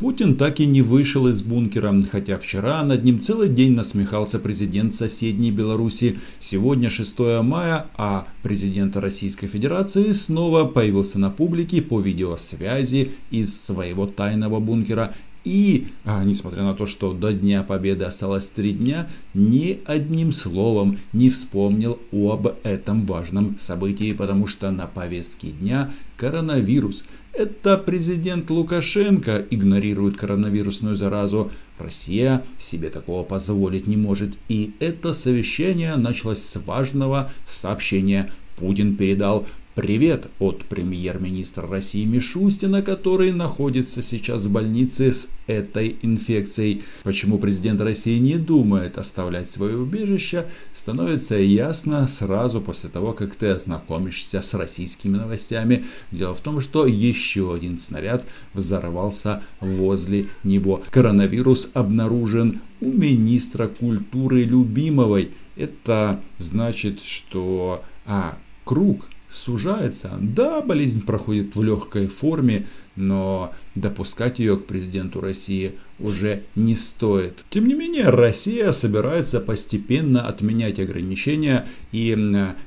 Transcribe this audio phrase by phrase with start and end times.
[0.00, 4.94] Путин так и не вышел из бункера, хотя вчера над ним целый день насмехался президент
[4.94, 6.18] соседней Беларуси.
[6.38, 14.06] Сегодня 6 мая, а президент Российской Федерации снова появился на публике по видеосвязи из своего
[14.06, 15.12] тайного бункера
[15.44, 20.98] и, а, несмотря на то, что до Дня Победы осталось три дня, ни одним словом
[21.12, 27.04] не вспомнил об этом важном событии, потому что на повестке дня коронавирус.
[27.32, 31.50] Это президент Лукашенко игнорирует коронавирусную заразу.
[31.78, 34.36] Россия себе такого позволить не может.
[34.48, 38.30] И это совещание началось с важного сообщения.
[38.56, 39.46] Путин передал
[39.80, 46.82] Привет от премьер-министра России Мишустина, который находится сейчас в больнице с этой инфекцией.
[47.02, 53.46] Почему президент России не думает оставлять свое убежище, становится ясно сразу после того, как ты
[53.46, 55.82] ознакомишься с российскими новостями.
[56.12, 60.82] Дело в том, что еще один снаряд взорвался возле него.
[60.90, 65.30] Коронавирус обнаружен у министра культуры Любимовой.
[65.56, 70.10] Это значит, что а, круг сужается.
[70.20, 77.44] Да, болезнь проходит в легкой форме, но допускать ее к президенту России уже не стоит.
[77.50, 82.16] Тем не менее, Россия собирается постепенно отменять ограничения и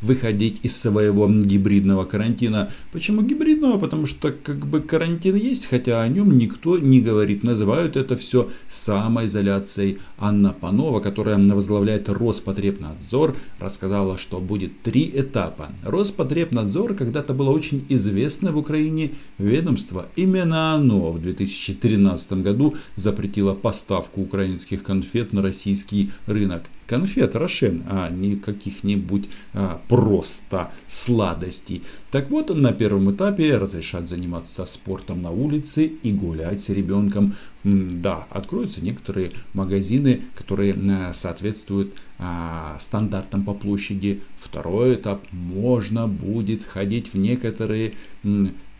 [0.00, 2.70] выходить из своего гибридного карантина.
[2.92, 3.78] Почему гибридного?
[3.78, 7.42] Потому что как бы карантин есть, хотя о нем никто не говорит.
[7.42, 9.98] Называют это все самоизоляцией.
[10.18, 15.70] Анна Панова, которая возглавляет Роспотребнадзор, рассказала, что будет три этапа.
[15.82, 20.08] Роспотребнадзор когда-то было очень известно в Украине ведомство.
[20.16, 23.19] Именно оно в 2013 году запретило
[23.54, 26.64] поставку украинских конфет на российский рынок.
[26.86, 31.82] Конфет Рошен, а не каких-нибудь а, просто сладостей.
[32.10, 37.34] Так вот, на первом этапе разрешат заниматься спортом на улице и гулять с ребенком.
[37.62, 44.22] Да, откроются некоторые магазины, которые соответствуют а, стандартам по площади.
[44.36, 47.94] Второй этап можно будет ходить в некоторые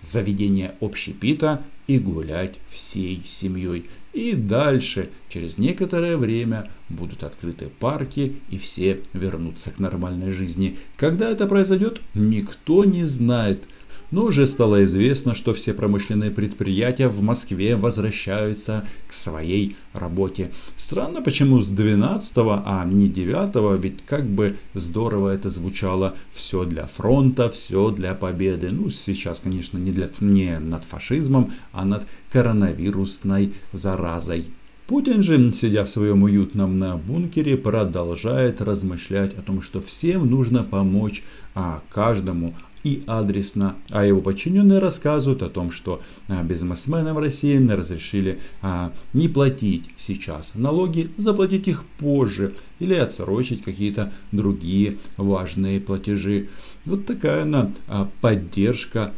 [0.00, 3.86] заведение общепита и гулять всей семьей.
[4.12, 10.76] И дальше, через некоторое время, будут открыты парки и все вернутся к нормальной жизни.
[10.96, 13.64] Когда это произойдет, никто не знает–
[14.10, 20.50] но уже стало известно, что все промышленные предприятия в Москве возвращаются к своей работе.
[20.76, 26.14] Странно, почему с 12, а не 9, ведь как бы здорово это звучало.
[26.30, 28.70] Все для фронта, все для победы.
[28.70, 34.46] Ну, сейчас, конечно, не, для, не над фашизмом, а над коронавирусной заразой.
[34.86, 40.64] Путин же, сидя в своем уютном на бункере, продолжает размышлять о том, что всем нужно
[40.64, 41.22] помочь
[41.54, 42.54] а каждому
[42.84, 49.28] и адресно, а его подчиненные рассказывают о том, что а, бизнесменам России разрешили а, не
[49.28, 56.48] платить сейчас налоги, заплатить их позже или отсрочить какие-то другие важные платежи.
[56.84, 59.14] Вот такая она а, поддержка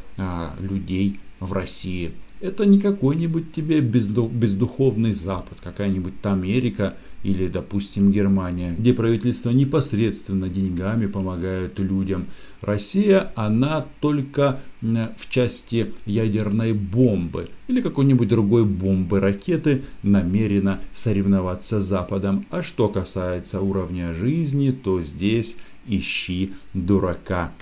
[0.61, 2.13] людей в России.
[2.41, 11.07] Это не какой-нибудь тебе бездуховный Запад, какая-нибудь Америка или, допустим, Германия, где правительство непосредственно деньгами
[11.07, 12.27] помогает людям.
[12.61, 21.87] Россия, она только в части ядерной бомбы или какой-нибудь другой бомбы, ракеты намерена соревноваться с
[21.87, 22.45] Западом.
[22.51, 25.57] А что касается уровня жизни, то здесь
[25.87, 27.53] ищи дурака.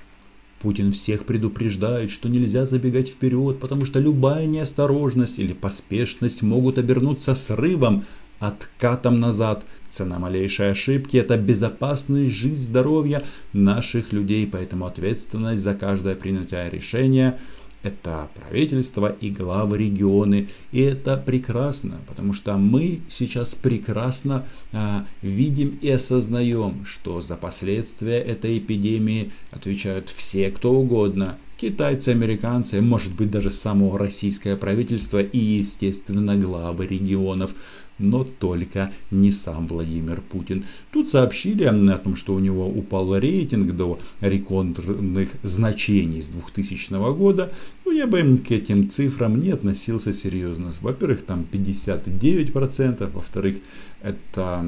[0.61, 7.35] Путин всех предупреждает, что нельзя забегать вперед, потому что любая неосторожность или поспешность могут обернуться
[7.35, 8.05] срывом,
[8.41, 9.65] откатом назад.
[9.89, 17.39] Цена малейшей ошибки– это безопасность, жизнь, здоровье наших людей, поэтому ответственность за каждое принятое решение–
[17.83, 20.49] это правительство и главы регионы.
[20.73, 28.19] И это прекрасно, потому что мы сейчас прекрасно а, видим и осознаем, что за последствия
[28.19, 31.39] этой эпидемии отвечают все, кто угодно.
[31.57, 37.55] Китайцы, американцы, может быть даже само российское правительство и, естественно, главы регионов
[38.01, 40.65] но только не сам Владимир Путин.
[40.93, 47.53] Тут сообщили о том, что у него упал рейтинг до рекордных значений с 2000 года.
[47.85, 50.73] Ну, я бы к этим цифрам не относился серьезно.
[50.81, 53.57] Во-первых, там 59%, во-вторых,
[54.03, 54.65] это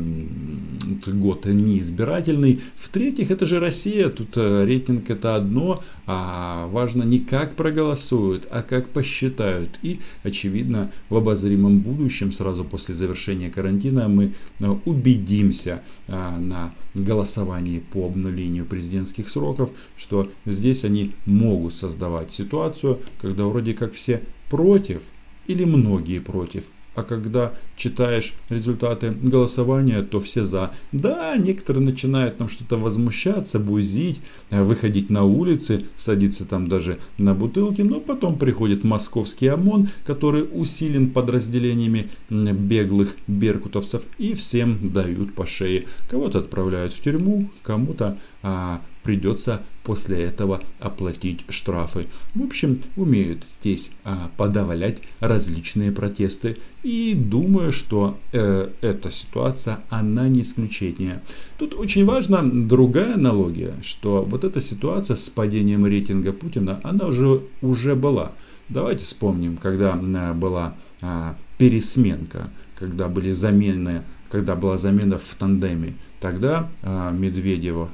[1.07, 2.61] год неизбирательный.
[2.77, 8.63] В-третьих, это же Россия, тут э, рейтинг это одно, а важно не как проголосуют, а
[8.63, 9.79] как посчитают.
[9.83, 17.81] И, очевидно, в обозримом будущем, сразу после завершения карантина, мы э, убедимся а, на голосовании
[17.81, 25.03] по обнулению президентских сроков, что здесь они могут создавать ситуацию, когда вроде как все против,
[25.47, 26.69] или многие против.
[26.95, 30.73] А когда читаешь результаты голосования, то все за.
[30.93, 37.35] Да, некоторые начинают там что-то возмущаться, бузить, э, выходить на улицы, садиться там даже на
[37.35, 45.47] бутылки, но потом приходит московский ОМОН, который усилен подразделениями беглых беркутовцев и всем дают по
[45.47, 45.85] шее.
[46.09, 52.07] Кого-то отправляют в тюрьму, кому-то а, придется после этого оплатить штрафы.
[52.35, 56.59] В общем, умеют здесь а, подавлять различные протесты.
[56.83, 61.23] И думаю, что э, эта ситуация, она не исключение.
[61.59, 67.43] Тут очень важна другая аналогия, что вот эта ситуация с падением рейтинга Путина, она уже,
[67.61, 68.33] уже была.
[68.69, 75.95] Давайте вспомним, когда э, была а, пересменка, когда были замены, когда была замена в тандеме.
[76.21, 77.91] Тогда а, Медведева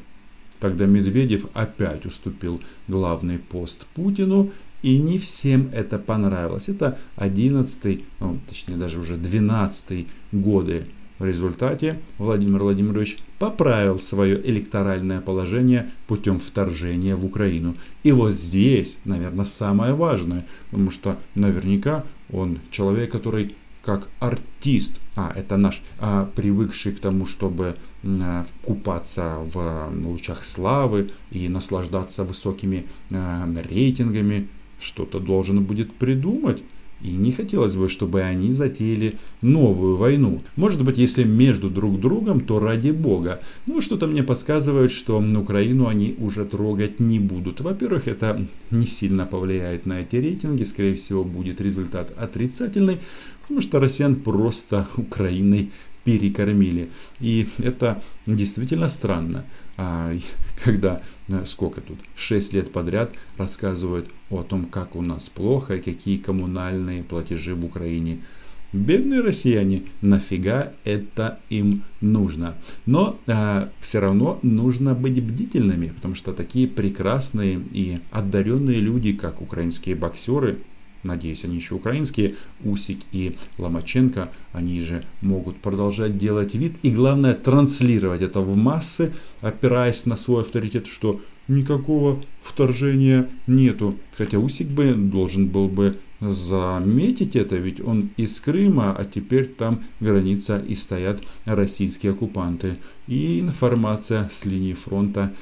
[0.60, 4.50] Тогда Медведев опять уступил главный пост Путину,
[4.82, 6.68] и не всем это понравилось.
[6.68, 10.84] Это 11, ну, точнее даже уже 12 годы.
[11.18, 17.74] В результате Владимир Владимирович поправил свое электоральное положение путем вторжения в Украину.
[18.04, 25.32] И вот здесь, наверное, самое важное, потому что наверняка он человек, который как артист, а
[25.34, 27.74] это наш, а, привыкший к тому, чтобы
[28.04, 34.46] а, купаться в лучах славы и наслаждаться высокими а, рейтингами,
[34.80, 36.62] что-то должен будет придумать.
[37.00, 40.42] И не хотелось бы, чтобы они затеяли новую войну.
[40.56, 43.40] Может быть, если между друг другом, то ради бога.
[43.68, 47.60] Ну, что-то мне подсказывает, что Украину они уже трогать не будут.
[47.60, 50.64] Во-первых, это не сильно повлияет на эти рейтинги.
[50.64, 52.98] Скорее всего, будет результат отрицательный.
[53.48, 55.70] Потому что россиян просто Украиной
[56.04, 56.90] перекормили.
[57.18, 59.44] И это действительно странно,
[59.76, 60.14] а,
[60.64, 65.82] когда э, сколько тут, 6 лет подряд рассказывают о том, как у нас плохо и
[65.82, 68.20] какие коммунальные платежи в Украине.
[68.74, 72.54] Бедные россияне, нафига это им нужно?
[72.84, 79.40] Но а, все равно нужно быть бдительными, потому что такие прекрасные и одаренные люди, как
[79.40, 80.58] украинские боксеры,
[81.02, 82.34] надеюсь, они еще украинские,
[82.64, 89.12] Усик и Ломаченко, они же могут продолжать делать вид и, главное, транслировать это в массы,
[89.40, 93.96] опираясь на свой авторитет, что никакого вторжения нету.
[94.16, 99.76] Хотя Усик бы должен был бы заметить это, ведь он из Крыма, а теперь там
[100.00, 102.76] граница и стоят российские оккупанты.
[103.06, 105.32] И информация с линии фронта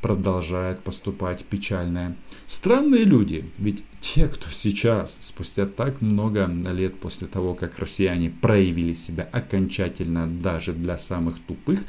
[0.00, 2.16] продолжает поступать печальная.
[2.46, 8.92] Странные люди, ведь те, кто сейчас, спустя так много лет после того, как россияне проявили
[8.92, 11.84] себя окончательно даже для самых тупых,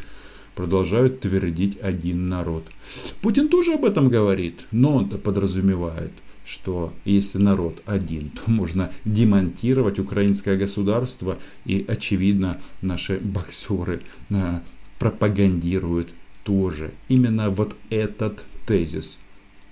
[0.55, 2.65] продолжают твердить один народ.
[3.21, 6.11] Путин тоже об этом говорит, но он-то подразумевает,
[6.43, 14.01] что если народ один, то можно демонтировать украинское государство, и очевидно наши боксеры
[14.33, 14.63] а,
[14.97, 16.13] пропагандируют
[16.47, 19.19] тоже именно вот этот тезис.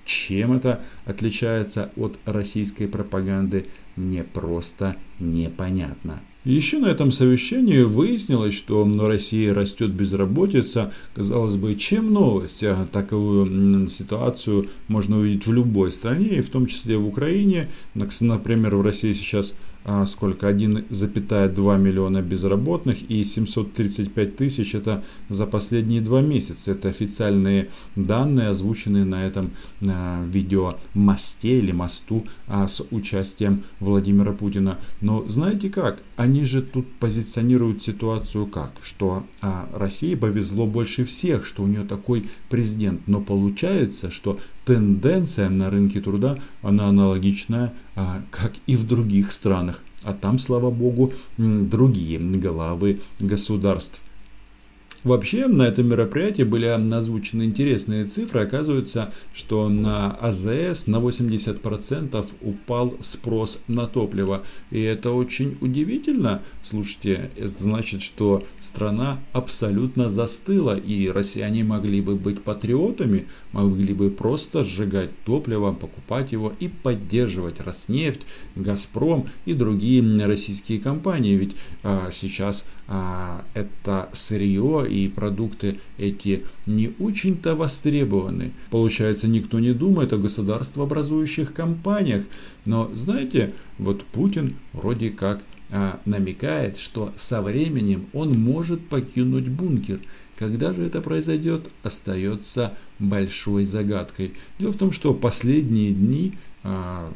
[0.04, 6.22] Чем это отличается от российской пропаганды, не просто непонятно.
[6.44, 10.94] Еще на этом совещании выяснилось, что в России растет безработица.
[11.16, 12.64] Казалось бы, чем новость?
[12.64, 17.70] А такую ситуацию можно увидеть в любой стране, и в том числе в Украине.
[17.96, 19.56] Например, в России сейчас
[20.06, 26.72] сколько 1,2 миллиона безработных и 735 тысяч это за последние два месяца.
[26.72, 29.52] Это официальные данные, озвученные на этом
[29.88, 34.80] а, видео мосте или мосту а, с участием Владимира Путина.
[35.02, 36.02] Но знаете как?
[36.16, 38.72] Они же тут позиционируют ситуацию как?
[38.82, 39.26] Что
[39.74, 43.08] России повезло больше всех, что у нее такой президент.
[43.08, 49.82] Но получается, что тенденция на рынке труда, она аналогичная, а, как и в других странах.
[50.04, 54.02] А там, слава богу, другие главы государств.
[55.06, 58.42] Вообще на этом мероприятии были озвучены интересные цифры.
[58.42, 64.44] Оказывается, что на АЗС на 80% упал спрос на топливо.
[64.72, 66.42] И это очень удивительно.
[66.64, 70.76] Слушайте, это значит, что страна абсолютно застыла.
[70.76, 77.60] И россияне могли бы быть патриотами, могли бы просто сжигать топливо, покупать его и поддерживать
[77.60, 78.22] Роснефть,
[78.56, 81.36] Газпром и другие российские компании.
[81.36, 88.52] Ведь а, сейчас это сырье и продукты эти не очень-то востребованы.
[88.70, 92.26] Получается, никто не думает о государствообразующих компаниях.
[92.66, 100.00] Но знаете, вот Путин вроде как а, намекает, что со временем он может покинуть бункер.
[100.38, 104.34] Когда же это произойдет, остается большой загадкой.
[104.60, 107.12] Дело в том, что последние дни а,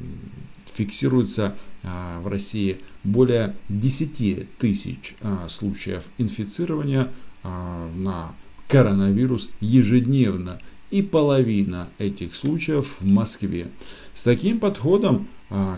[0.73, 5.15] фиксируется в России более 10 тысяч
[5.47, 7.11] случаев инфицирования
[7.43, 8.33] на
[8.67, 10.61] коронавирус ежедневно
[10.91, 13.71] и половина этих случаев в Москве.
[14.13, 15.27] С таким подходом,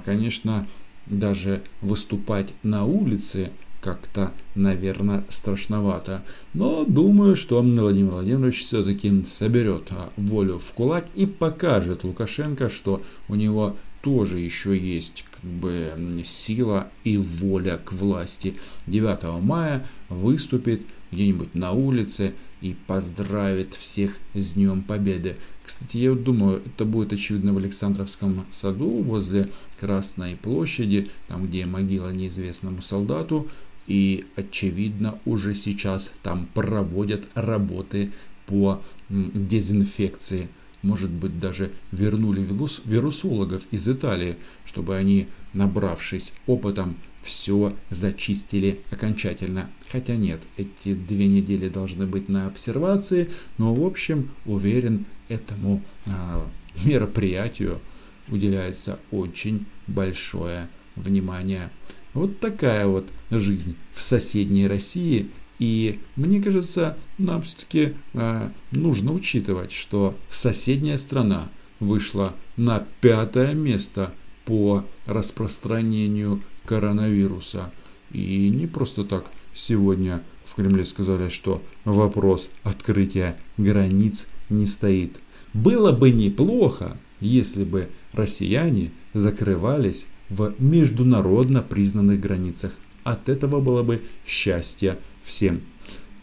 [0.03, 0.67] конечно,
[1.05, 6.23] даже выступать на улице как-то, наверное, страшновато.
[6.53, 13.01] Но думаю, что Владимир Владимирович все-таки соберет а, волю в кулак и покажет Лукашенко, что
[13.27, 18.55] у него тоже еще есть как бы сила и воля к власти.
[18.87, 20.81] 9 мая выступит
[21.11, 25.35] где-нибудь на улице и поздравит всех с Днем Победы.
[25.63, 32.11] Кстати, я думаю, это будет очевидно в Александровском саду возле Красной площади, там где могила
[32.11, 33.47] неизвестному солдату.
[33.87, 38.11] И очевидно уже сейчас там проводят работы
[38.45, 40.49] по дезинфекции.
[40.81, 42.45] Может быть даже вернули
[42.85, 49.69] вирусологов из Италии, чтобы они, набравшись опытом, все зачистили окончательно.
[49.91, 56.43] Хотя нет, эти две недели должны быть на обсервации, но в общем уверен, этому э,
[56.83, 57.79] мероприятию
[58.27, 61.69] уделяется очень большое внимание.
[62.13, 65.29] Вот такая вот жизнь в соседней России.
[65.61, 71.49] И мне кажется, нам все-таки э, нужно учитывать, что соседняя страна
[71.79, 74.11] вышла на пятое место
[74.45, 77.71] по распространению коронавируса.
[78.11, 85.19] И не просто так сегодня в Кремле сказали, что вопрос открытия границ не стоит.
[85.53, 92.73] Было бы неплохо, если бы россияне закрывались в международно признанных границах.
[93.03, 95.61] От этого было бы счастье всем.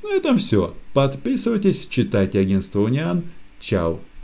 [0.02, 0.74] На этом все.
[0.94, 3.24] Подписывайтесь, читайте агентство Униан.
[3.60, 4.00] Чао.